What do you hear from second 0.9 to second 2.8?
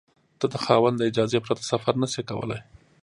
له اجازې پرته سفر نشې کولای.